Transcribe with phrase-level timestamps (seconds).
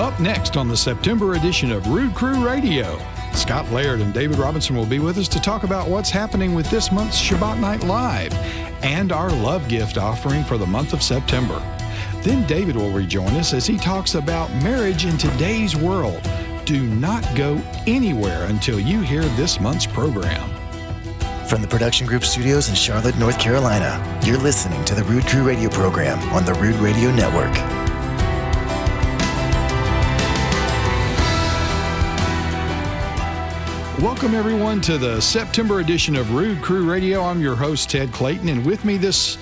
[0.00, 2.98] Up next on the September edition of Rood Crew Radio,
[3.34, 6.70] Scott Laird and David Robinson will be with us to talk about what's happening with
[6.70, 8.32] this month's Shabbat Night Live
[8.82, 11.58] and our love gift offering for the month of September.
[12.22, 16.26] Then David will rejoin us as he talks about marriage in today's world.
[16.64, 20.48] Do not go anywhere until you hear this month's program.
[21.46, 25.42] From the Production Group studios in Charlotte, North Carolina, you're listening to the Rood Crew
[25.42, 27.79] Radio program on the Rood Radio Network.
[34.00, 37.22] Welcome, everyone, to the September edition of Rood Crew Radio.
[37.22, 39.36] I'm your host, Ted Clayton, and with me this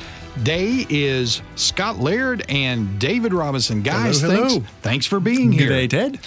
[0.44, 3.82] day is Scott Laird and David Robinson.
[3.82, 4.48] Guys, Hello, hello.
[4.48, 5.68] thanks, thanks for being here.
[5.68, 6.20] Good day, Ted.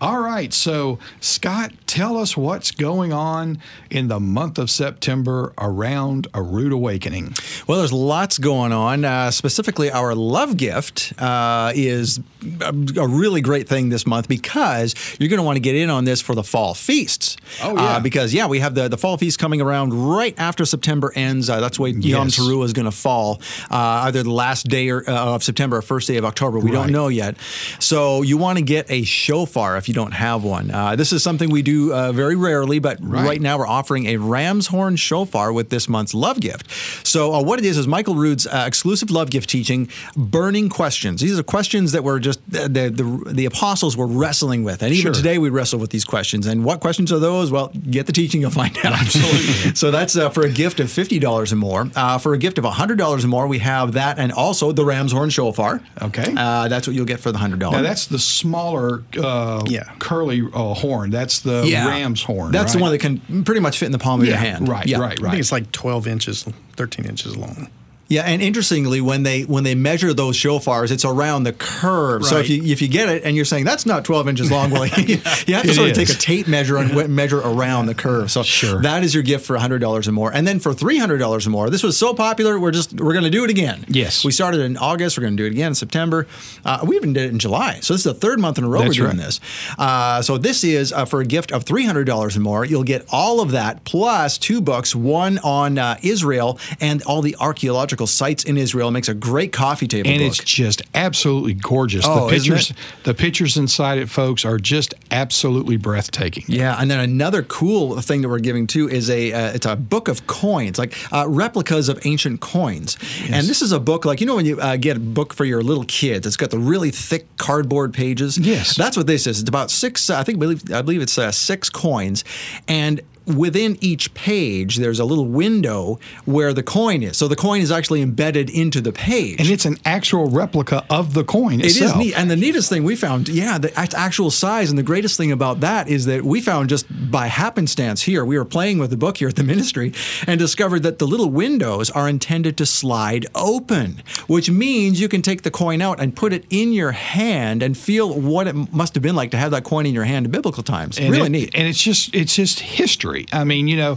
[0.00, 0.52] All right.
[0.52, 3.58] So, Scott, tell us what's going on
[3.90, 7.34] in the month of September around a Rood Awakening.
[7.66, 9.04] Well, there's lots going on.
[9.04, 12.20] Uh, specifically, our love gift uh, is
[12.60, 15.90] a, a really great thing this month because you're going to want to get in
[15.90, 17.36] on this for the fall feasts.
[17.60, 17.82] Oh, yeah.
[17.96, 21.50] Uh, because, yeah, we have the, the fall feast coming around right after September ends.
[21.50, 22.38] Uh, that's when Yom Yes.
[22.38, 23.40] Teruah is going to fall,
[23.70, 26.58] uh, either the last day or, uh, of September or first day of October.
[26.58, 26.72] We Right.
[26.82, 27.36] don't know yet.
[27.78, 30.70] So you want to get a shofar if you don't have one.
[30.70, 33.24] Uh, this is something we do uh, very rarely, but Right.
[33.24, 36.66] right now we're offering a ram's horn shofar with this month's love gift.
[37.06, 41.20] So uh, what it is is Michael Rood's uh, exclusive love gift teaching, burning questions.
[41.20, 45.12] These are questions that were just the the, the apostles were wrestling with, and even
[45.12, 45.12] Sure.
[45.12, 46.46] today we wrestle with these questions.
[46.46, 47.50] And what questions are those?
[47.50, 48.92] Well, get the teaching, you'll find out.
[48.92, 49.74] Absolutely.
[49.74, 51.88] so that's uh, for a gift of fifty dollars or more.
[51.94, 54.84] Uh, for a gift of hundred dollars or more, we have that, and also the
[54.84, 55.80] ram's horn shofar.
[56.02, 56.34] Okay.
[56.36, 57.76] uh, that's what you'll get for the hundred dollars.
[57.76, 59.84] Now, that's the smaller uh, Yeah.
[59.98, 61.10] curly uh, horn.
[61.10, 62.52] That's the ram's horn.
[62.52, 64.68] That's the one that can pretty much fit in the palm of your hand.
[64.68, 64.98] right, Yeah.
[64.98, 66.44] right, I think it's like 12 inches,
[66.76, 67.68] 13 inches long.
[68.08, 72.24] Yeah, and interestingly, when they when they measure those shofars, it's around the curve.
[72.24, 74.70] So if you if you get it and you're saying that's not 12 inches long,
[74.70, 77.86] well, you, you have to It sort of take a tape measure and measure around
[77.86, 78.30] the curve.
[78.30, 78.80] So Sure.
[78.82, 80.32] that is your gift for $100 or more.
[80.32, 83.30] And then for $300 or more, this was so popular, we're just we're going to
[83.30, 83.84] do it again.
[83.88, 84.24] Yes.
[84.24, 85.18] we started in August.
[85.18, 86.26] We're going to do it again in September.
[86.64, 87.80] Uh, we even did it in July.
[87.80, 89.26] So this is the third month in a row That's we're doing right.
[89.26, 89.40] this.
[89.76, 92.64] Uh, so this is uh, for a gift of $300 or more.
[92.64, 97.36] You'll get all of that plus two books, one on uh, Israel and all the
[97.38, 98.88] archaeological sites in Israel.
[98.88, 100.28] It makes a great coffee table and book.
[100.28, 102.04] it's just absolutely gorgeous.
[102.06, 102.76] Oh, the isn't pictures, it?
[103.04, 106.44] the pictures inside it, folks, are just absolutely breathtaking.
[106.46, 109.76] Yeah, and then another cool thing that we're giving too is a uh, it's a
[109.76, 112.96] book of coins, like uh, replicas of ancient coins.
[113.30, 115.44] And this is a book like you know when you uh, get a book for
[115.44, 118.38] your little kids, it's got the really thick cardboard pages.
[118.38, 118.76] Yes.
[118.76, 119.40] that's what this is.
[119.40, 120.10] It's about six.
[120.10, 122.24] I think I believe I believe it's uh, six coins,
[122.66, 127.16] and within each page there's a little window where the coin is.
[127.16, 129.40] So the coin is actually embedded into the page.
[129.40, 131.90] And it's an actual replica of the coin itself.
[131.96, 132.18] It is neat.
[132.18, 134.70] And the neatest thing we found, yeah, the actual size.
[134.70, 138.38] And the greatest thing about that is that we found just by happenstance here, we
[138.38, 139.92] were playing with the book here at the ministry
[140.26, 145.22] and discovered that the little windows are intended to slide open, which means you can
[145.22, 148.94] take the coin out and put it in your hand and feel what it must
[148.94, 150.98] have been like to have that coin in your hand in biblical times.
[150.98, 151.50] and really it- neat.
[151.54, 153.17] And it's just it's just history.
[153.32, 153.96] I mean, you know,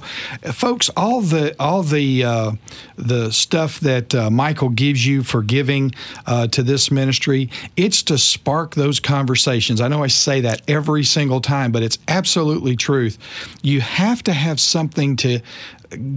[0.54, 2.52] folks, all the all the uh,
[2.96, 5.94] the stuff that uh, Michael gives you for giving
[6.26, 9.82] uh, to this ministry, it's to spark those conversations.
[9.82, 13.18] I know I say that every single time, but it's absolutely truth.
[13.62, 15.42] You have to have something to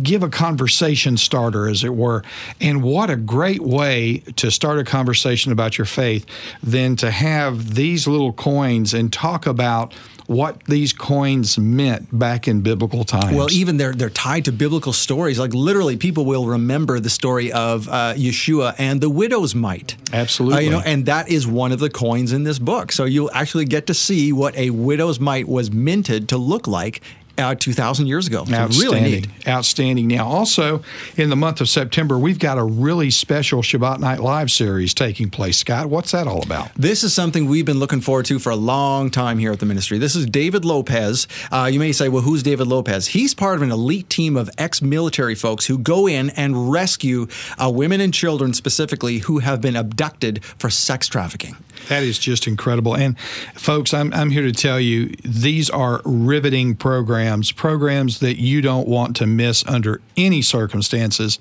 [0.02, 2.22] give a conversation starter, as it were.
[2.60, 6.26] And what a great way to start a conversation about your faith
[6.62, 9.94] than to have these little coins and talk about
[10.26, 13.36] what these coins meant back in biblical times.
[13.36, 15.38] Well, even they're they're tied to biblical stories.
[15.38, 19.96] Like literally, people will remember the story of uh, Yeshua and the widow's mite.
[20.12, 20.58] Absolutely.
[20.58, 22.92] Uh, you know, and that is one of the coins in this book.
[22.92, 27.02] So you'll actually get to see what a widow's mite was minted to look like
[27.38, 28.44] uh, 2,000 years ago.
[28.44, 29.12] So really Outstanding.
[29.12, 29.48] neat.
[29.48, 30.06] Outstanding.
[30.08, 30.82] Now, also
[31.16, 35.30] in the month of September, we've got a really special Shabbat Night Live series taking
[35.30, 35.58] place.
[35.58, 36.70] Scott, what's that all about?
[36.74, 39.66] This is something we've been looking forward to for a long time here at the
[39.66, 39.98] ministry.
[39.98, 41.26] This is David Lopez.
[41.50, 43.08] Uh, you may say, well, who's David Lopez?
[43.08, 47.26] He's part of an elite team of ex military folks who go in and rescue
[47.62, 51.56] uh, women and children specifically who have been abducted for sex trafficking.
[51.88, 52.96] That is just incredible.
[52.96, 53.18] And
[53.54, 58.88] folks, I'm, I'm here to tell you these are riveting programs, programs that you don't
[58.88, 61.38] want to miss under any circumstances.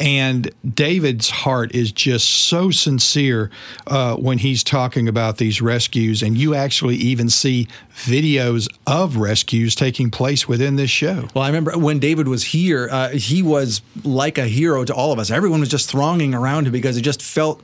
[0.00, 3.50] And David's heart is just so sincere
[3.86, 6.22] uh, when he's talking about these rescues.
[6.22, 11.28] And you actually even see videos of rescues taking place within this show.
[11.34, 15.12] Well, I remember when David was here, uh, he was like a hero to all
[15.12, 15.30] of us.
[15.30, 17.62] Everyone was just thronging around him because it just felt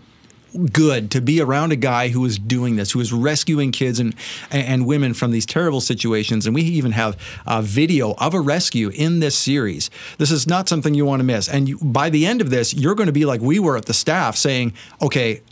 [0.72, 4.14] good to be around a guy who is doing this, who is rescuing kids and
[4.50, 6.46] and women from these terrible situations.
[6.46, 7.16] And we even have
[7.46, 9.90] a video of a rescue in this series.
[10.18, 11.48] This is not something you want to miss.
[11.48, 13.86] And you, by the end of this, you're going to be like we were at
[13.86, 15.42] the staff, saying, "Okay,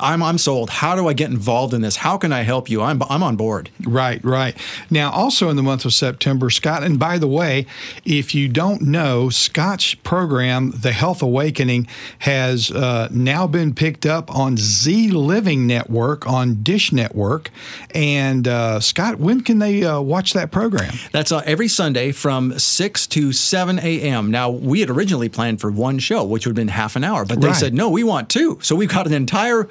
[0.00, 0.70] I'm I'm sold.
[0.70, 1.96] How do I get involved in this?
[1.96, 2.82] How can I help you?
[2.82, 3.70] I'm I'm on board.
[3.84, 4.56] Right, right.
[4.90, 6.82] Now, also in the month of September, Scott.
[6.82, 7.66] And by the way,
[8.04, 11.86] if you don't know, Scott's program, The Health Awakening,
[12.20, 17.50] has uh, now been picked up on Z Living Network on Dish Network.
[17.94, 20.94] And uh, Scott, when can they uh, watch that program?
[21.12, 24.30] That's uh, every Sunday from six to seven a.m.
[24.30, 27.24] Now, we had originally planned for one show, which would have been half an hour,
[27.24, 27.56] but they Right.
[27.56, 28.58] said no, we want two.
[28.62, 29.68] So we've got an entire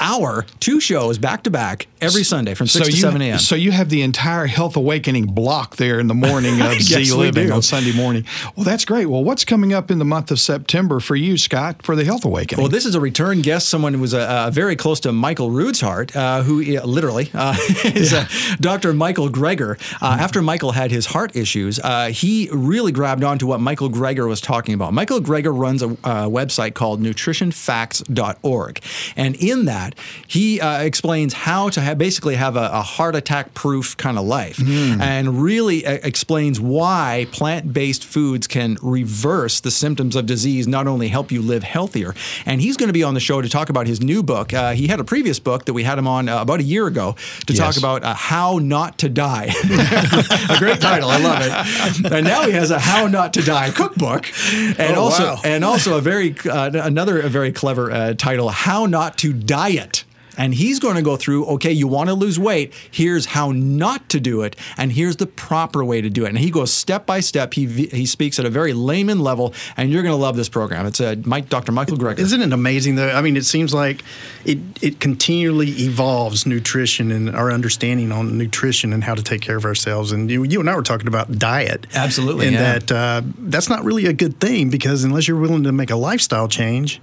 [0.00, 3.38] hour, two shows back to back every Sunday from six to you, seven a.m.
[3.38, 7.50] So you have the entire Health Awakening block there in the morning of Z Living
[7.50, 8.24] on Sunday morning.
[8.56, 9.06] Well, that's great.
[9.06, 12.24] Well, what's coming up in the month of September for you, Scott, for the Health
[12.24, 12.62] Awakening?
[12.62, 15.50] Well, this is a return guest, someone who was uh, uh, very close to Michael
[15.50, 18.26] Rood's heart, uh, who uh, literally uh, is uh,
[18.60, 18.92] Dr.
[18.92, 19.78] Michael Greger.
[20.02, 24.28] Uh, After Michael had his heart issues, uh, he really grabbed onto what Michael Greger
[24.28, 24.92] was talking about.
[24.92, 28.80] Michael Greger runs a uh, website called nutritionfacts.org.
[29.16, 29.83] And in that,
[30.26, 34.24] he uh, explains how to have, basically have a, a heart attack proof kind of
[34.24, 40.66] life and really uh, explains why plant based foods can reverse the symptoms of disease,
[40.66, 42.14] not only help you live healthier.
[42.46, 44.52] And he's going to be on the show to talk about his new book.
[44.52, 46.86] Uh, he had a previous book that we had him on uh, about a year
[46.86, 47.16] ago
[47.46, 49.52] to talk about uh, how not to die.
[50.50, 51.40] a great title, I love
[52.04, 52.12] it.
[52.12, 54.26] And now he has a how not to die cookbook,
[54.78, 55.40] and Oh, also wow.
[55.44, 59.32] and also a very uh, another a very clever uh, title, how not to
[59.74, 60.04] diet.
[60.36, 62.74] And he's going to go through, okay, you want to lose weight.
[62.90, 66.30] Here's how not to do it, and here's the proper way to do it.
[66.30, 67.54] And he goes step by step.
[67.54, 70.86] He he speaks at a very layman level, and you're going to love this program.
[70.86, 71.70] It's a Mike, Dr.
[71.70, 72.18] Michael Greger.
[72.18, 73.10] Isn't it amazing though?
[73.10, 74.02] I mean, it seems like
[74.44, 79.56] it it continually evolves nutrition and our understanding on nutrition and how to take care
[79.56, 80.10] of ourselves.
[80.10, 82.78] And you, you and I were talking about diet, Absolutely, and yeah.
[82.78, 85.96] that uh, that's not really a good thing because unless you're willing to make a
[85.96, 87.00] lifestyle change,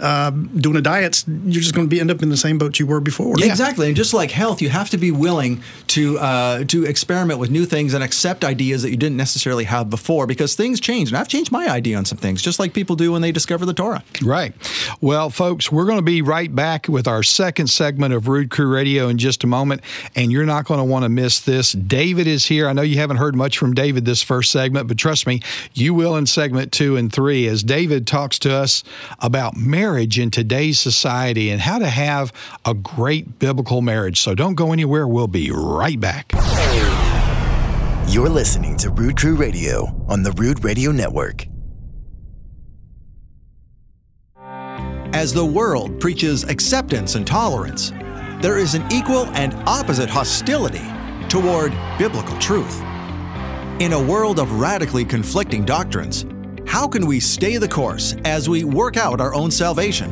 [0.00, 2.78] uh, doing a diet, you're just going to be end up in the same boat
[2.78, 3.34] you were before.
[3.38, 7.50] Exactly, and just like health, you have to be willing to uh, to experiment with
[7.50, 11.10] new things and accept ideas that you didn't necessarily have before because things change.
[11.10, 13.66] And I've changed my idea on some things, just like people do when they discover
[13.66, 14.02] the Torah.
[14.22, 14.54] Right.
[15.00, 18.72] Well, folks, we're going to be right back with our second segment of Rood Crew
[18.72, 19.82] Radio in just a moment,
[20.14, 21.72] and you're not going to want to miss this.
[21.72, 22.68] David is here.
[22.68, 25.40] I know you haven't heard much from David this first segment, but trust me,
[25.74, 28.82] you will in segment two and three as David talks to us
[29.20, 29.56] about
[29.90, 32.32] marriage in today's society and how to have
[32.64, 34.20] a great biblical marriage.
[34.20, 35.08] So don't go anywhere.
[35.08, 36.30] We'll be right back.
[38.06, 41.44] You're listening to Rood Crew Radio on the Rood Radio Network.
[45.12, 47.90] As the world preaches acceptance and tolerance,
[48.40, 50.86] there is an equal and opposite hostility
[51.28, 52.80] toward biblical truth.
[53.80, 56.26] In a world of radically conflicting doctrines,
[56.70, 60.08] how can we stay the course as we work out our own salvation?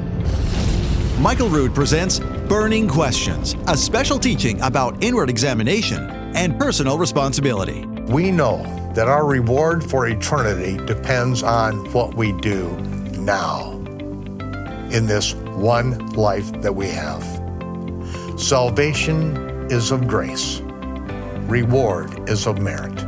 [1.23, 2.19] Michael Rood presents
[2.49, 7.87] Burning Questions, a special teaching about inward examination and personal responsibility.
[8.09, 8.65] We know
[8.97, 12.69] that our reward for eternity depends on what we do
[13.21, 13.71] now
[14.91, 17.23] in this one life that we have.
[18.37, 20.59] Salvation is of grace,
[21.47, 22.99] reward is of merit.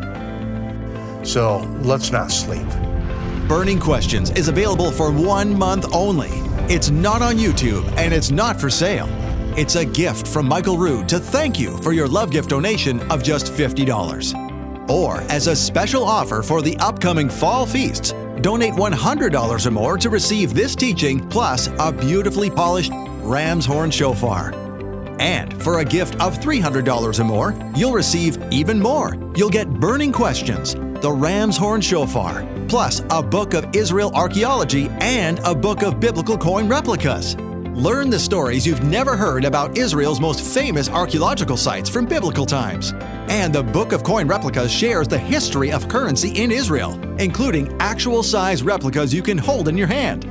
[1.27, 2.69] So let's not sleep.
[3.51, 6.29] Burning Questions is available for one month only.
[6.73, 9.09] It's not on YouTube and it's not for sale.
[9.59, 13.25] It's a gift from Michael Rood to thank you for your love gift donation of
[13.25, 14.89] just $50.
[14.89, 20.11] Or as a special offer for the upcoming fall feasts, donate $100 or more to
[20.11, 22.93] receive this teaching plus a beautifully polished
[23.25, 24.55] ram's horn shofar.
[25.19, 29.17] And for a gift of $300 or more, you'll receive even more.
[29.35, 35.41] You'll get Burning Questions, the Ram's Horn Shofar, plus a book of Israel archaeology and
[35.41, 37.35] a book of biblical coin replicas.
[37.75, 42.93] Learn the stories you've never heard about Israel's most famous archaeological sites from biblical times.
[43.29, 48.23] And the Book of Coin Replicas shares the history of currency in Israel, including actual
[48.23, 50.29] size replicas you can hold in your hand.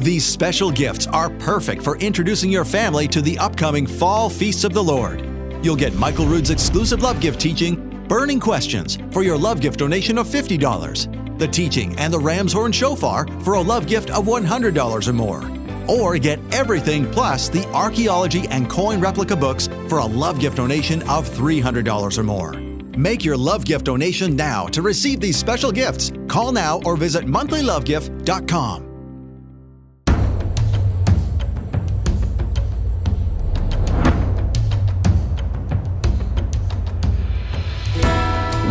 [0.00, 4.74] These special gifts are perfect for introducing your family to the upcoming Fall Feasts of
[4.74, 5.24] the Lord.
[5.64, 10.18] You'll get Michael Rood's exclusive love gift teaching, Burning Questions, for your love gift donation
[10.18, 15.08] of $50, the teaching and the Ram's Horn Shofar for a love gift of $100
[15.08, 15.50] or more.
[15.88, 21.02] Or get everything plus the archaeology and coin replica books for a love gift donation
[21.08, 22.52] of $300 or more.
[22.96, 26.12] Make your love gift donation now to receive these special gifts.
[26.28, 28.89] Call now or visit monthlylovegift.com.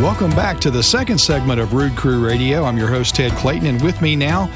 [0.02, 2.64] Welcome back to the second segment of Rood Crew Radio.
[2.64, 4.50] I'm your host, Ted Clayton, and with me now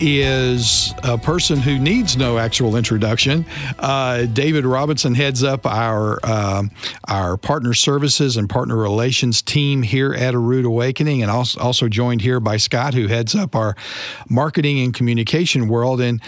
[0.00, 3.44] is a person who needs no actual introduction.
[3.78, 6.64] Uh, David Robinson heads up our uh,
[7.08, 11.88] our partner services and partner relations team here at A Rood Awakening, and also, also
[11.88, 13.76] joined here by Scott, who heads up our
[14.28, 16.00] marketing and communication world.
[16.00, 16.20] And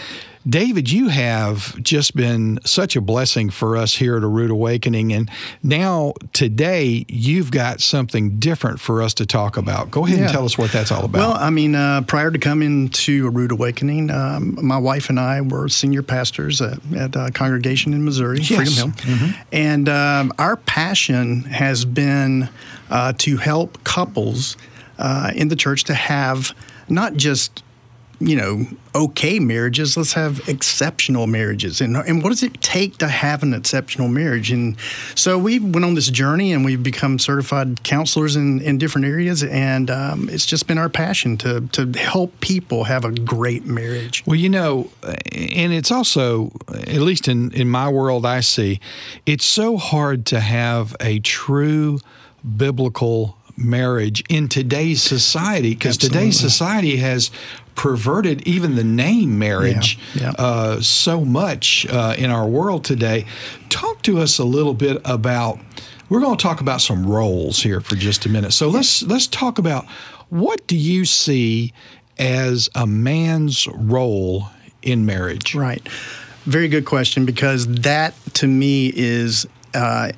[0.47, 5.11] David, you have just been such a blessing for us here at A Rood Awakening.
[5.11, 5.29] And
[5.61, 9.91] now, today, you've got something different for us to talk about.
[9.91, 10.23] Go ahead Yeah.
[10.25, 11.19] and tell us what that's all about.
[11.19, 15.19] Well, I mean, uh, prior to coming to a Rood Awakening, um, my wife and
[15.19, 18.55] I were senior pastors at, at a congregation in Missouri, Yes.
[18.77, 19.29] Freedom Hill.
[19.51, 22.49] And um, our passion has been
[22.91, 24.57] uh, to help couples
[24.99, 26.53] uh, in the church to have
[26.87, 27.63] not just
[28.19, 29.95] you know, okay marriages.
[29.95, 31.81] Let's have exceptional marriages.
[31.81, 34.51] And, and what does it take to have an exceptional marriage?
[34.51, 34.75] And
[35.13, 39.43] so we went on this journey and we've become certified counselors in, in different areas.
[39.43, 44.23] And um, it's just been our passion to, to help people have a great marriage.
[44.25, 48.79] Well, you know, and it's also, at least in, in my world, I see,
[49.27, 51.99] it's so hard to have a true
[52.55, 57.31] biblical marriage in today's society because today's society has
[57.75, 60.33] perverted even the name marriage Yeah, yeah.
[60.37, 63.25] Uh, so much uh, in our world today.
[63.69, 65.59] Talk to us a little bit about.
[66.09, 68.53] We're going to talk about some roles here for just a minute.
[68.53, 69.85] So let's let's talk about
[70.29, 71.73] what do you see
[72.17, 74.47] as a man's role
[74.81, 75.53] in marriage?
[75.53, 75.85] Right.
[76.45, 80.13] Very good question because that to me is uh,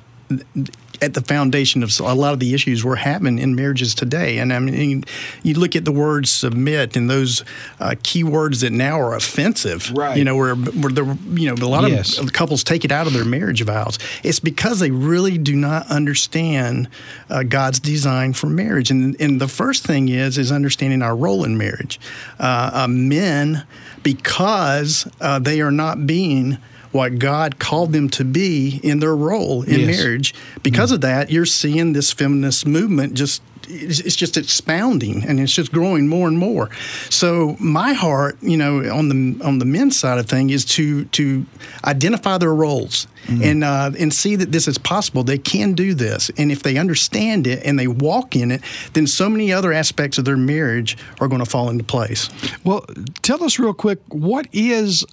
[1.02, 4.38] at the foundation of a lot of the issues we're having in marriages today.
[4.38, 5.04] And I mean,
[5.42, 7.44] you look at the word submit and those
[7.78, 9.90] uh, key words that now are offensive.
[9.92, 10.16] Right.
[10.16, 12.18] You know, where where the you know a lot Yes.
[12.18, 13.98] of couples take it out of their marriage vows.
[14.22, 16.88] It's because they really do not understand
[17.28, 18.90] uh, God's design for marriage.
[18.90, 21.98] And and the first thing is is understanding our role in marriage.
[22.38, 23.64] Uh, uh, men,
[24.02, 26.58] because uh, they are not being
[26.92, 29.96] what God called them to be in their role in Yes.
[29.98, 30.34] marriage.
[30.62, 35.72] Because of that, you're seeing this feminist movement just it's just expounding and it's just
[35.72, 36.70] growing more and more.
[37.08, 41.04] So my heart, you know, on the on the men's side of thing is to
[41.06, 41.46] to
[41.84, 45.22] identify their roles and uh, and see that this is possible.
[45.22, 48.62] They can do this, and if they understand it and they walk in it,
[48.94, 52.28] then so many other aspects of their marriage are going to fall into place.
[52.64, 52.84] Well,
[53.22, 55.04] tell us real quick what is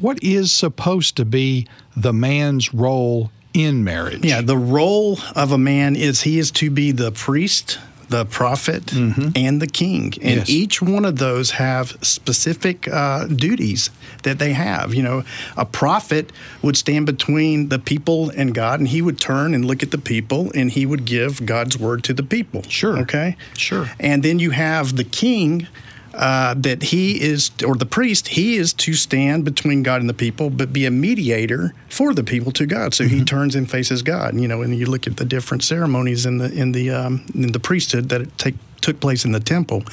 [0.00, 4.24] what is supposed to be the man's role in marriage?
[4.24, 7.78] Yeah, the role of a man is he is to be the priest,
[8.10, 10.50] the prophet, and the king, and Yes.
[10.50, 13.90] each one of those have specific uh, duties
[14.24, 14.92] that they have.
[14.94, 15.22] You know,
[15.56, 19.82] a prophet would stand between the people and God, and he would turn and look
[19.82, 22.62] at the people, and he would give God's word to the people.
[22.68, 22.98] Sure.
[22.98, 23.36] Okay.
[23.56, 23.88] Sure.
[24.00, 25.66] And then you have the king.
[26.12, 30.14] Uh, that he is, or the priest, he is to stand between God and the
[30.14, 32.94] people, but be a mediator for the people to God.
[32.94, 34.34] So he turns and faces God.
[34.34, 37.52] You know, and you look at the different ceremonies in the in the um, in
[37.52, 39.84] the priesthood that take took place in the temple.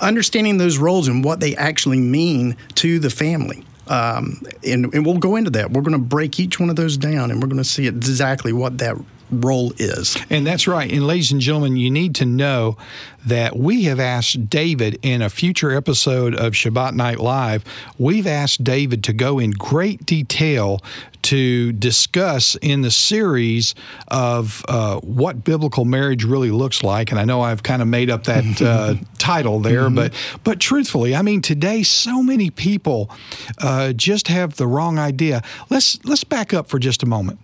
[0.00, 3.64] Understanding those roles and what they actually mean to the family.
[3.86, 5.70] Um, and, and we'll go into that.
[5.70, 8.52] We're going to break each one of those down, and we're going to see exactly
[8.52, 8.96] what that
[9.40, 10.16] role is.
[10.30, 10.90] And that's right.
[10.90, 12.76] And ladies and gentlemen, you need to know
[13.26, 17.64] that we have asked David in a future episode of Shabbat Night Live,
[17.98, 20.80] we've asked David to go in great detail
[21.22, 23.74] to discuss in the series
[24.08, 27.10] of uh, what biblical marriage really looks like.
[27.10, 30.12] And I know I've kind of made up that uh, title there, but
[30.44, 33.10] but truthfully, I mean, today so many people
[33.58, 35.42] uh, just have the wrong idea.
[35.70, 37.38] Let's let's back up for just a moment.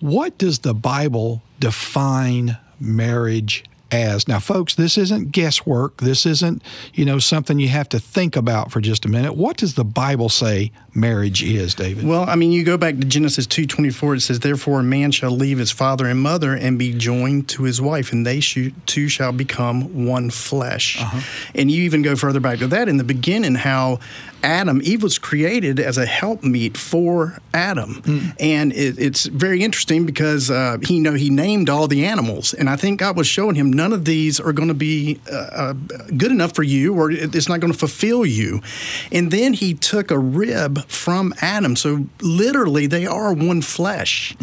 [0.00, 4.26] What does the Bible define marriage as?
[4.28, 5.98] Now, folks, this isn't guesswork.
[5.98, 6.62] This isn't,
[6.94, 9.36] you know, something you have to think about for just a minute.
[9.36, 12.06] What does the Bible say marriage is, David?
[12.06, 14.14] Well, I mean, you go back to Genesis two twenty four.
[14.14, 17.64] It says, "Therefore, a man shall leave his father and mother and be joined to
[17.64, 21.02] his wife, and they two shall become one flesh."
[21.54, 23.98] And you even go further back to that in the beginning, how
[24.42, 28.02] Adam, Eve was created as a helpmeet for Adam,
[28.38, 32.54] and it, it's very interesting because uh, he you know he named all the animals,
[32.54, 35.36] and I think God was showing him none of these are going to be uh,
[35.36, 35.72] uh,
[36.16, 38.60] good enough for you, or it's not going to fulfill you.
[39.12, 44.34] And then he took a rib from Adam, so literally they are one flesh.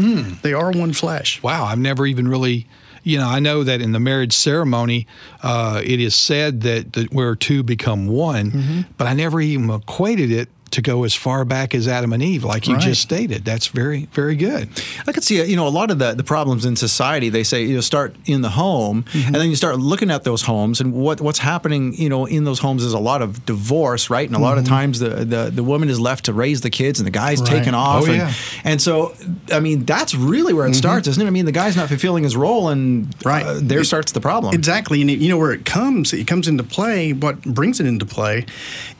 [0.41, 1.41] They are one flesh.
[1.43, 2.67] wow, I've never even really.
[3.05, 5.07] You know, I know that in the marriage ceremony,
[5.41, 10.31] uh, it is said that, that where two become one, but I never even equated
[10.31, 12.83] it to go as far back as Adam and Eve, like you Right.
[12.83, 13.45] just stated.
[13.45, 14.69] That's very, very good.
[15.07, 17.29] I could see, uh, you know, a lot of the, the problems in society.
[17.29, 19.27] They say you know, start in the home, mm-hmm.
[19.27, 22.43] and then you start looking at those homes, and what what's happening, you know, in
[22.43, 24.27] those homes is a lot of divorce, right?
[24.27, 24.73] And a lot of mm-hmm.
[24.73, 27.49] times the, the the woman is left to raise the kids, and the guy's Right.
[27.49, 28.03] taken oh, off.
[28.03, 28.33] Oh, and, yeah.
[28.63, 29.13] and so,
[29.51, 30.77] I mean, that's really where it mm-hmm.
[30.77, 31.27] starts, isn't it?
[31.27, 33.45] I mean, the guy's not fulfilling his role, and uh, Right.
[33.45, 34.53] uh, there It- starts the problem.
[34.55, 36.13] Exactly, and it, you know where it comes.
[36.13, 37.13] It comes into play.
[37.13, 38.45] What brings it into play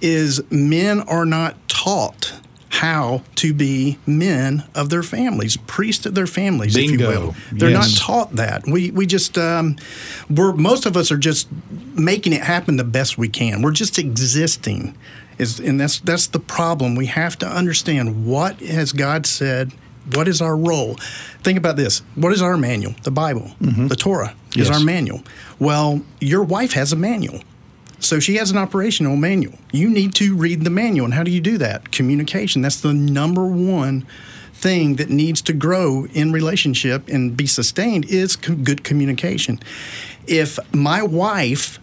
[0.02, 2.34] is men are not taught
[2.70, 7.10] how to be men of their families, priests of their families, if you Bingo.
[7.28, 7.36] will.
[7.52, 7.96] They're Yes.
[7.96, 8.64] not taught that.
[8.68, 9.76] We we just um,
[10.30, 11.48] we're most of us are just
[11.94, 13.62] making it happen the best we can.
[13.62, 14.98] We're just existing.
[15.38, 16.96] Is and that's that's the problem.
[16.96, 19.72] We have to understand what has God said.
[20.14, 20.96] What is our role?
[21.44, 22.02] Think about this.
[22.16, 22.94] What is our manual?
[23.04, 24.70] The Bible, the Torah is Yes.
[24.70, 25.22] our manual.
[25.60, 27.40] Well, your wife has a manual.
[28.04, 29.58] So she has an operational manual.
[29.72, 31.06] You need to read the manual.
[31.06, 31.92] And how do you do that?
[31.92, 32.62] Communication.
[32.62, 34.06] That's the number one
[34.54, 39.60] thing that needs to grow in relationship and be sustained is good communication.
[40.28, 41.80] If my wife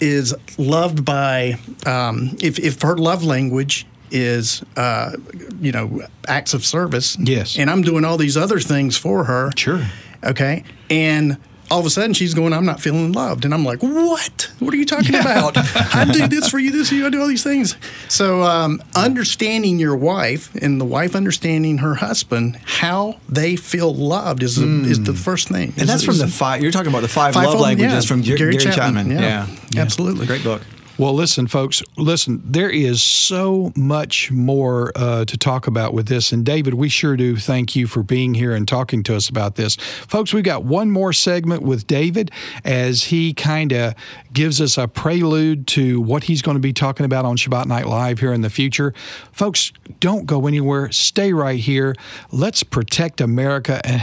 [0.00, 5.12] is loved by, um, if, if her love language is, uh,
[5.60, 7.16] you know, acts of service.
[7.18, 7.58] Yes.
[7.58, 9.50] And I'm doing all these other things for her.
[9.56, 9.84] Sure.
[10.24, 10.64] Okay.
[10.90, 11.38] And
[11.72, 13.46] all of a sudden she's going, I'm not feeling loved.
[13.46, 14.50] And I'm like, what?
[14.58, 15.54] What are you talking about?
[15.56, 17.76] I do this for you, this for you, I do all these things.
[18.08, 24.42] So um, understanding your wife and the wife understanding her husband, how they feel loved
[24.42, 25.72] is, the is the first thing.
[25.78, 26.62] and that's from the five.
[26.62, 28.08] You're talking about the five, Five love languages yeah.
[28.08, 29.10] from Gary, Gary Chapman, Chapman.
[29.10, 29.46] yeah.
[29.76, 30.26] Absolutely.
[30.26, 30.60] great book.
[31.02, 36.30] Well, listen, folks, listen, there is so much more uh, to talk about with this.
[36.30, 39.56] And David, we sure do thank you for being here and talking to us about
[39.56, 39.74] this.
[39.74, 42.30] Folks, we've got one more segment with David
[42.64, 43.96] as he kind of
[44.32, 47.88] gives us a prelude to what he's going to be talking about on Shabbat Night
[47.88, 48.94] Live here in the future.
[49.32, 50.92] Folks, don't go anywhere.
[50.92, 51.96] Stay right here.
[52.30, 53.82] Let's protect America.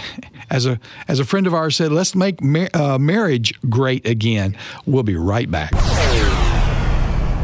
[0.51, 4.57] As a, as a friend of ours said, let's make mar- uh, marriage great again.
[4.87, 5.71] We'll be right back.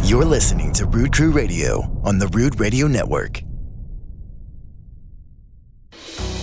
[0.06, 3.42] You're listening to Rood Crew Radio on the Rood Radio Network.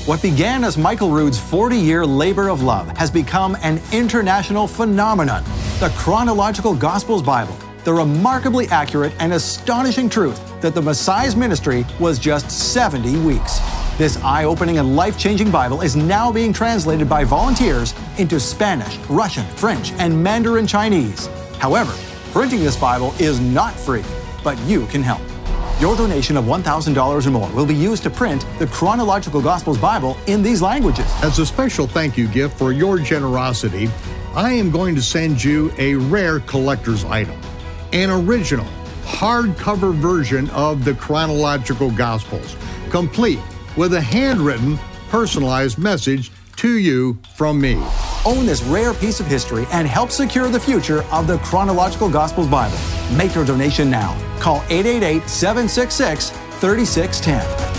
[0.05, 5.45] What began as Michael Rood's 40 year labor of love has become an international phenomenon.
[5.79, 12.19] The Chronological Gospels Bible, the remarkably accurate and astonishing truth that the Messiah's ministry was
[12.19, 13.61] just 70 weeks.
[13.97, 18.97] This eye opening and life changing Bible is now being translated by volunteers into Spanish,
[19.09, 21.29] Russian, French, and Mandarin Chinese.
[21.59, 21.95] However,
[22.33, 24.05] printing this Bible is not free,
[24.43, 25.21] but you can help.
[25.81, 30.17] Your donation of $1,000 or more will be used to print the Chronological Gospels Bible
[30.27, 31.07] in these languages.
[31.23, 33.91] As a special thank you gift for your generosity,
[34.35, 37.39] I am going to send you a rare collector's item
[37.93, 38.67] an original
[39.05, 42.57] hardcover version of the Chronological Gospels,
[42.91, 43.41] complete
[43.77, 44.79] with a handwritten,
[45.11, 47.75] personalized message to you from me.
[48.25, 52.49] Own this rare piece of history and help secure the future of the Chronological Gospels
[52.49, 52.79] Bible.
[53.17, 54.17] Make your donation now.
[54.39, 57.72] Call 888 766 3610.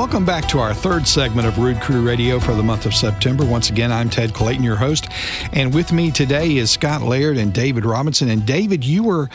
[0.00, 3.44] Welcome back to our third segment of Rood Crew Radio for the month of September.
[3.44, 5.08] Once again, I'm Ted Clayton, your host,
[5.52, 8.30] and with me today is Scott Laird and David Robinson.
[8.30, 9.28] And David, you were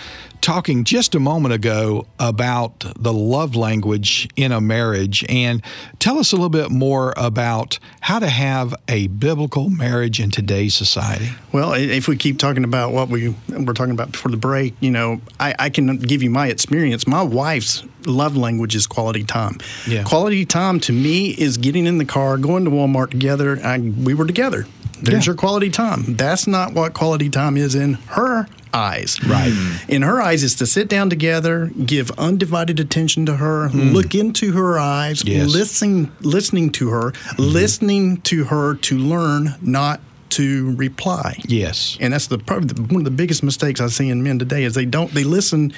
[0.45, 5.59] talking just a moment ago about the love language in a marriage, and
[5.97, 10.75] tell us a little bit more about how to have a biblical marriage in today's
[10.75, 11.29] society.
[11.51, 14.91] Well, if we keep talking about what we were talking about before the break, you
[14.91, 17.07] know, I, I can give you my experience.
[17.07, 19.57] My wife's love language is quality time.
[19.87, 20.03] Yeah.
[20.03, 23.59] Quality time to me is getting in the car, going to Walmart together.
[23.63, 24.67] I, we were together.
[25.01, 25.31] There's Yeah.
[25.31, 26.15] your quality time.
[26.15, 29.23] That's not what quality time is in her eyes.
[29.25, 29.53] Right.
[29.87, 33.91] In her eyes is to sit down together, give undivided attention to her, hmm.
[33.91, 35.47] look into her eyes, Yes.
[35.47, 37.41] listen listening to her, mm-hmm.
[37.41, 40.01] listening to her to learn, not
[40.35, 41.37] to reply.
[41.47, 41.97] Yes.
[42.01, 44.63] And that's the probably the, one of the biggest mistakes I see in men today
[44.63, 45.73] is they don't they listen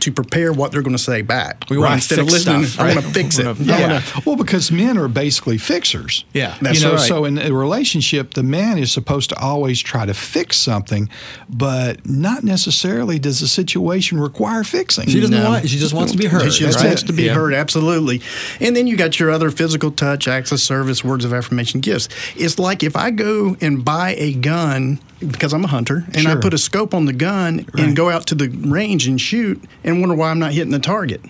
[0.00, 1.64] to prepare what they're going to say back.
[1.68, 2.64] We wanna instead of fix listening.
[2.64, 3.44] stuff, I want to fix it.
[3.58, 6.24] We I wanna- wanna- Well, because men are basically fixers.
[6.32, 6.56] Yeah.
[6.62, 7.00] That's you know, right.
[7.08, 11.08] so in a relationship, the man is supposed to always try to fix something,
[11.50, 15.08] but not necessarily does the situation require fixing.
[15.08, 15.50] She doesn't No.
[15.50, 15.68] want.
[15.68, 16.52] She just wants to be heard.
[16.52, 16.86] She just right?
[16.88, 17.34] wants to be Yeah.
[17.34, 18.20] heard, absolutely.
[18.60, 22.08] And then you got your other physical touch, acts of service, words of affirmation, gifts.
[22.36, 26.36] It's like if I go and buy a gun because I'm a hunter and I
[26.36, 27.84] put a scope on the gun Right.
[27.84, 30.78] and go out to the range and shoot and wonder why I'm not hitting the
[30.78, 31.20] target.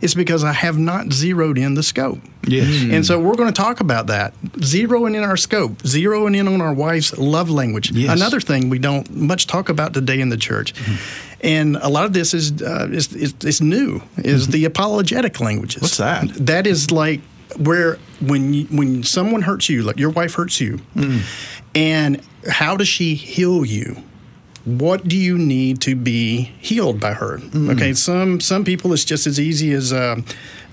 [0.00, 2.20] It's because I have not zeroed in the scope.
[2.46, 2.84] Yes.
[2.90, 4.32] And so we're going to talk about that.
[4.58, 7.90] Zeroing in our scope, zeroing in on our wife's love language.
[7.90, 8.14] Yes.
[8.14, 10.74] Another thing we don't much talk about today in the church.
[10.74, 11.36] Mm-hmm.
[11.40, 14.52] And a lot of this is, uh, is, is, is new, is mm-hmm.
[14.52, 15.82] the apologetic languages.
[15.82, 16.28] What's that?
[16.34, 17.20] That is like
[17.56, 21.22] where when you, when someone hurts you, like your wife hurts you, mm.
[21.74, 24.02] And how does she heal you?
[24.64, 27.40] What do you need to be healed by her?
[27.70, 30.20] Okay, some some people it's just as easy as uh,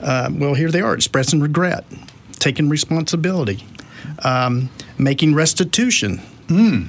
[0.01, 0.53] uh, well.
[0.53, 1.85] Here they are expressing regret,
[2.33, 3.63] taking responsibility,
[4.23, 6.21] um, making restitution.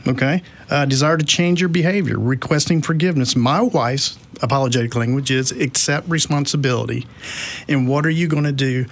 [0.09, 3.37] Okay, uh, desire to change your behavior, requesting forgiveness.
[3.37, 7.07] My wife's apologetic language is accept responsibility,
[7.69, 8.87] and what are you going to do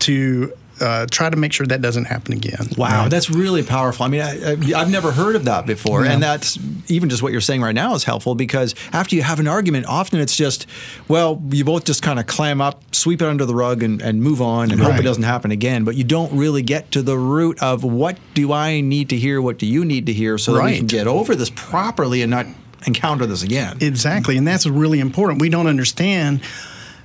[0.00, 2.68] to uh, try to make sure that doesn't happen again?
[2.76, 4.04] Wow, that's really powerful.
[4.06, 6.58] I mean, I, I've never heard of that before, and that's
[6.88, 9.86] even just what you're saying right now is helpful because after you have an argument,
[9.86, 10.66] often it's just,
[11.08, 14.22] well, you both just kind of clam up, sweep it under the rug, and, and
[14.22, 15.84] move on, and hope it doesn't happen again.
[15.84, 19.42] But you don't really get to the root of what do I need to hear,
[19.42, 22.30] what do you need to hear, so that we can get over this properly and
[22.30, 22.46] not
[22.86, 23.78] encounter this again.
[23.80, 25.40] Exactly, and that's really important.
[25.40, 26.40] We don't understand.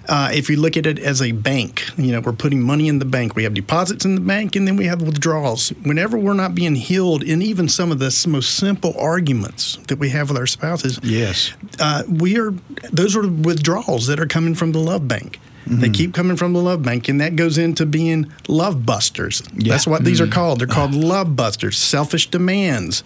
[0.09, 2.99] Uh, if you look at it as a bank, you know, we're putting money in
[2.99, 3.35] the bank.
[3.35, 5.69] We have deposits in the bank, and then we have withdrawals.
[5.83, 10.09] Whenever we're not being healed in even some of the most simple arguments that we
[10.09, 11.53] have with our spouses, Yes.
[11.79, 12.53] uh, we are
[12.91, 15.39] those are withdrawals that are coming from the love bank.
[15.65, 19.41] They keep coming from the love bank, and that goes into being love busters.
[19.53, 20.59] That's what these are called.
[20.59, 23.01] They're called love busters, selfish demands,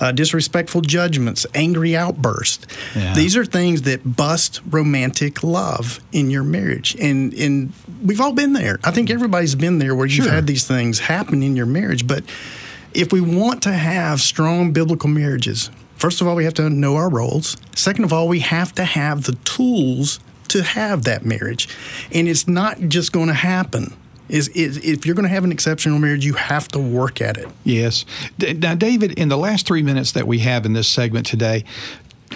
[0.00, 2.66] uh, disrespectful judgments, angry outbursts.
[2.94, 3.14] Yeah.
[3.14, 8.52] These are things that bust romantic love in your marriage, and and we've all been
[8.52, 8.78] there.
[8.84, 10.32] I think everybody's been there where you've Sure.
[10.34, 12.24] had these things happen in your marriage, but
[12.94, 16.96] if we want to have strong biblical marriages, first of all, we have to know
[16.96, 17.56] our roles.
[17.74, 21.68] Second of all, we have to have the tools to have that marriage.
[22.12, 23.92] And it's not just going to happen.
[24.28, 27.36] Is, is if you're going to have an exceptional marriage, you have to work at
[27.36, 27.48] it.
[27.64, 28.04] Yes.
[28.38, 31.64] D- Now, David, in the last three minutes that we have in this segment today,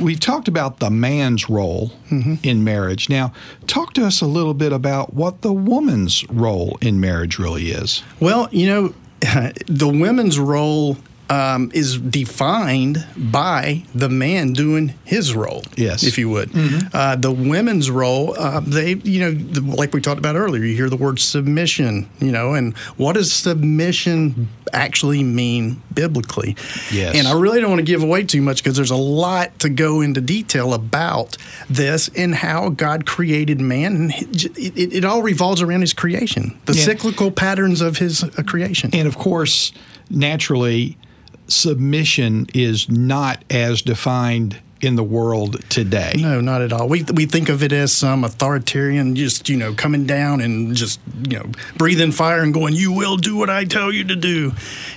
[0.01, 2.35] we've talked about the man's role mm-hmm.
[2.43, 3.09] in marriage.
[3.09, 3.33] Now,
[3.67, 8.03] talk to us a little bit about what the woman's role in marriage really is.
[8.21, 8.95] Well, you know,
[9.67, 10.97] the women's role
[11.31, 15.63] um, is defined by the man doing his role.
[15.77, 16.03] Yes.
[16.03, 16.51] if you would.
[16.93, 20.75] Uh, the women's role, uh, they, you know, the, like we talked about earlier, you
[20.75, 26.57] hear the word submission, you know, and what does submission actually mean biblically?
[26.93, 27.15] Yes.
[27.15, 29.69] And I really don't want to give away too much because there's a lot to
[29.69, 31.37] go into detail about
[31.69, 36.59] this and how God created man, and it, it, it all revolves around His creation,
[36.67, 36.85] the Yeah.
[36.85, 38.91] cyclical patterns of His uh, creation.
[38.93, 39.71] And of course,
[40.11, 40.97] naturally,
[41.53, 46.13] submission is not as defined in the world today.
[46.17, 46.89] No, not at all.
[46.89, 51.01] We, we think of it as some authoritarian, just, you know, coming down and just,
[51.29, 54.53] you know, breathing fire and going, you will do what I tell you to do.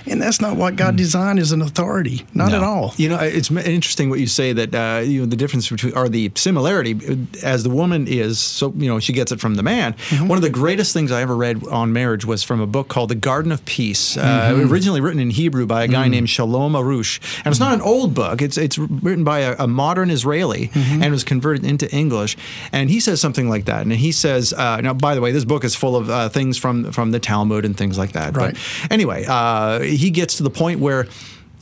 [0.06, 2.26] And that's not what God designed as an authority.
[2.34, 2.56] Not No.
[2.56, 2.94] at all.
[2.96, 6.08] You know, it's interesting what you say that uh, you know the difference between or
[6.08, 7.16] the similarity uh,
[7.46, 9.94] as the woman is so you know she gets it from the man.
[9.94, 10.28] Mm-hmm.
[10.28, 13.08] One of the greatest things I ever read on marriage was from a book called
[13.10, 14.22] The Garden of Peace, uh,
[14.54, 14.72] Mm-hmm.
[14.72, 16.10] originally written in Hebrew by a guy Mm.
[16.10, 18.42] named Shalom Arush, and it's not an old book.
[18.42, 21.02] It's it's written by a, a modern Israeli Mm-hmm.
[21.02, 22.36] and was converted into English.
[22.72, 23.82] And he says something like that.
[23.82, 26.56] And he says, uh, now by the way, this book is full of uh, things
[26.58, 28.36] from from the Talmud and things like that.
[28.36, 28.54] Right.
[28.54, 31.06] But anyway, uh, he gets to the point where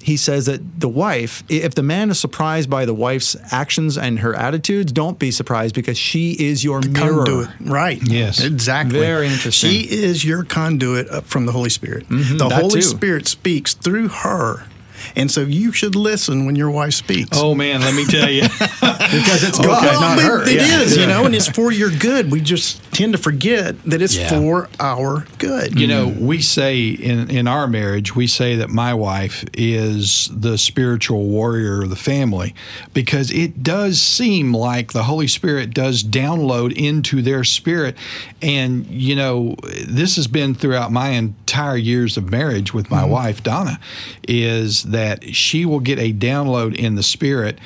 [0.02, 4.18] he says that the wife, if the man is surprised by the wife's actions and
[4.18, 7.24] her attitudes, don't be surprised because she is your mirror.
[7.24, 7.48] Conduit.
[7.60, 8.00] Right.
[8.02, 8.42] Yes.
[8.42, 8.98] Exactly.
[8.98, 9.70] Very interesting.
[9.70, 12.08] She is your conduit from the Holy Spirit.
[12.08, 12.82] the that Holy too.
[12.82, 14.64] Spirit speaks through her.
[15.16, 17.30] And so you should listen when your wife speaks.
[17.32, 18.42] Oh man, let me tell you.
[19.12, 20.42] Because it's God, Well, not but her.
[20.42, 20.80] It Yeah.
[20.80, 22.30] is, you know, and it's for your good.
[22.30, 24.28] We just tend to forget that it's Yeah.
[24.28, 25.78] for our good.
[25.78, 26.26] You know, mm-hmm.
[26.26, 31.82] we say in, in our marriage, we say that my wife is the spiritual warrior
[31.82, 32.54] of the family
[32.94, 37.96] because it does seem like the Holy Spirit does download into their spirit.
[38.40, 43.10] And, you know, this has been throughout my entire years of marriage with my mm-hmm.
[43.10, 43.78] wife, Donna,
[44.26, 47.58] is that she will get a download in the spirit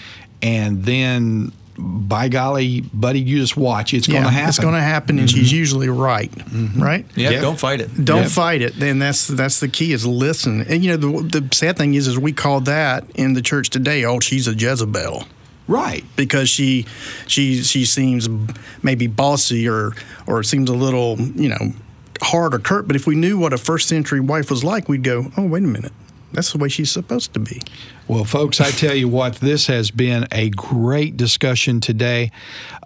[0.43, 1.53] and then.
[1.79, 3.93] By golly, buddy, you just watch.
[3.93, 4.49] It's going to happen.
[4.49, 5.59] It's going to happen, and she's mm-hmm.
[5.59, 6.31] usually right.
[6.33, 6.83] Mm-hmm.
[6.83, 7.05] Right?
[7.15, 7.43] Yeah, Yeah.
[7.43, 8.03] don't fight it.
[8.03, 8.31] Don't Yep.
[8.31, 8.83] fight it.
[8.83, 10.63] And that's that's the key is listen.
[10.63, 13.69] And you know the, the sad thing is is we call that in the church
[13.69, 14.07] today.
[14.07, 15.25] Oh, she's a Jezebel
[15.69, 16.03] Right.
[16.17, 16.87] because she
[17.27, 18.27] she she seems
[18.83, 19.93] maybe bossy or
[20.27, 21.75] or seems a little you know
[22.23, 22.87] hard or curt.
[22.87, 25.63] But if we knew what a first century wife was like, we'd go, oh wait
[25.63, 25.93] a minute,
[26.33, 27.63] that's the way she's supposed to be.
[28.09, 32.31] Well, folks, I tell you what, this has been a great discussion today.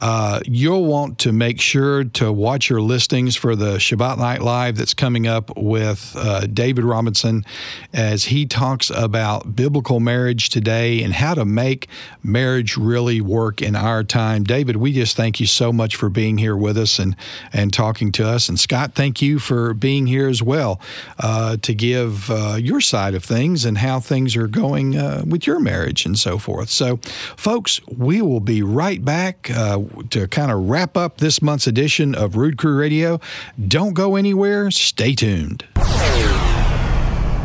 [0.01, 4.79] Uh, you'll want to make sure to watch your listings for the Shabbat Night Live
[4.79, 7.45] that's coming up with uh, David Robinson
[7.93, 11.89] as he talks about biblical marriage today and how to make
[12.23, 14.43] marriage really work in our time.
[14.43, 17.15] David, we just thank you so much for being here with us and,
[17.53, 18.49] and talking to us.
[18.49, 20.81] And Scott, thank you for being here as well
[21.19, 25.47] uh, to give uh, your side of things and how things are going uh, with
[25.47, 26.71] your marriage and so forth.
[26.71, 26.99] So,
[27.37, 32.15] folks, we will be right back uh, to kind of wrap up this month's edition
[32.15, 33.21] of Rood Crew Radio.
[33.69, 34.71] Don't go anywhere.
[34.71, 35.65] Stay tuned.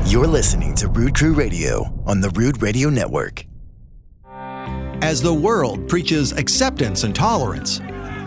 [0.05, 3.45] You're listening to Rood Crew Radio on the Rood Radio Network.
[5.01, 7.79] As the world preaches acceptance and tolerance,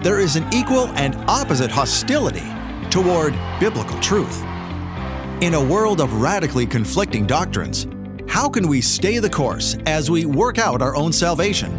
[0.03, 2.47] there is an equal and opposite hostility
[2.91, 4.43] toward biblical truth.
[5.41, 7.87] In a world of radically conflicting doctrines,
[8.29, 11.73] how can we stay the course as we work out our own salvation?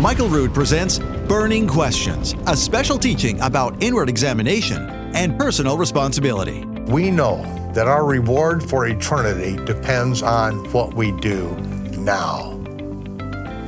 [0.00, 6.64] Michael Rood presents Burning Questions, a special teaching about inward examination and personal responsibility.
[6.86, 7.42] We know
[7.74, 11.50] that our reward for eternity depends on what we do
[11.98, 12.52] now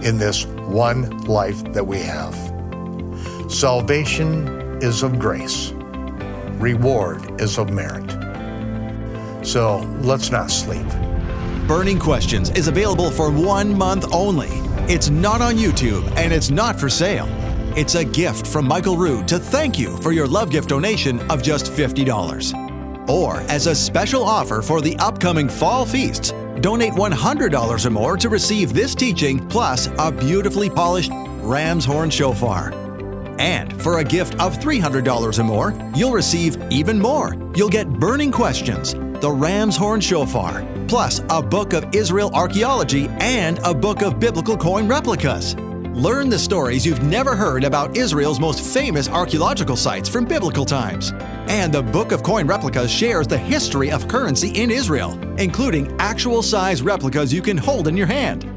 [0.02, 2.34] in this one life that we have.
[3.50, 5.72] Salvation is of grace,
[6.58, 8.10] reward is of merit.
[9.44, 10.86] So let's not sleep.
[11.66, 14.50] Burning Questions is available for one month only.
[14.88, 17.26] It's not on YouTube and it's not for sale.
[17.76, 21.42] It's a gift from Michael Rood to thank you for your love gift donation of
[21.42, 23.08] just $50.
[23.08, 28.28] Or as a special offer for the upcoming fall feasts, donate $100 or more to
[28.28, 31.10] receive this teaching plus a beautifully polished
[31.42, 32.72] ram's horn shofar.
[33.40, 37.36] And for a gift of $300 or more, you'll receive even more.
[37.56, 43.58] You'll get Burning Questions, the Ram's Horn Shofar, plus a book of Israel archaeology and
[43.64, 45.56] a book of biblical coin replicas.
[45.96, 51.12] Learn the stories you've never heard about Israel's most famous archaeological sites from biblical times.
[51.48, 56.42] And the Book of Coin Replicas shares the history of currency in Israel, including actual
[56.42, 58.52] size replicas you can hold in your hand.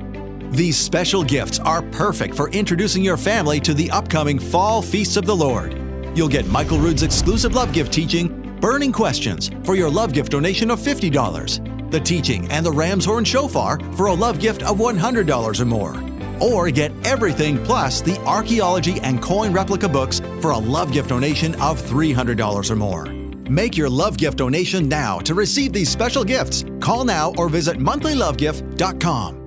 [0.51, 5.25] These special gifts are perfect for introducing your family to the upcoming Fall Feasts of
[5.25, 5.79] the Lord.
[6.17, 10.69] You'll get Michael Rood's exclusive love gift teaching, Burning Questions, for your love gift donation
[10.69, 15.59] of $50, the teaching and the Ram's Horn Shofar for a love gift of $100
[15.59, 15.95] or more.
[16.41, 21.55] Or get everything plus the archaeology and coin replica books for a love gift donation
[21.55, 23.05] of $300 or more.
[23.49, 26.65] Make your love gift donation now to receive these special gifts.
[26.81, 29.38] Call now or visit monthlylovegift.com.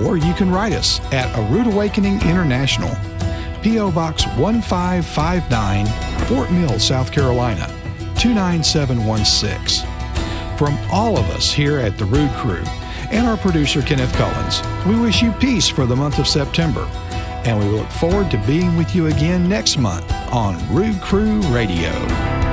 [0.04, 2.94] Or you can write us at A Rood Awakening International,
[3.62, 3.92] P.O.
[3.92, 5.86] Box 1559,
[6.26, 7.66] Fort Mill, South Carolina,
[8.18, 9.88] 29716.
[10.56, 12.62] From all of us here at the Rood Crew
[13.10, 16.88] and our producer Kenneth Collins, we wish you peace for the month of September,
[17.44, 22.49] and we look forward to being with you again next month on Rood Crew Radio.